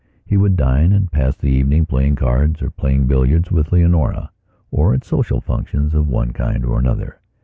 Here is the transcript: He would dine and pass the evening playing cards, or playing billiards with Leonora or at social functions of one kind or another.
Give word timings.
He 0.25 0.35
would 0.35 0.55
dine 0.55 0.93
and 0.93 1.11
pass 1.11 1.35
the 1.37 1.49
evening 1.51 1.85
playing 1.85 2.15
cards, 2.15 2.63
or 2.63 2.71
playing 2.71 3.05
billiards 3.05 3.51
with 3.51 3.71
Leonora 3.71 4.31
or 4.71 4.95
at 4.95 5.03
social 5.03 5.39
functions 5.41 5.93
of 5.93 6.07
one 6.07 6.33
kind 6.33 6.65
or 6.65 6.79
another. 6.79 7.19